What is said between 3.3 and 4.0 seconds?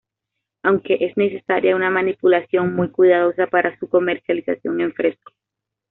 para su